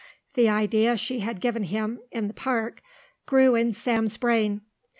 The 0.33 0.49
idea 0.49 0.97
she 0.97 1.19
had 1.19 1.39
given 1.39 1.61
him 1.65 1.99
in 2.11 2.27
the 2.27 2.33
park 2.33 2.81
grew 3.27 3.53
in 3.53 3.71
Sam's 3.71 4.17
brain. 4.17 4.61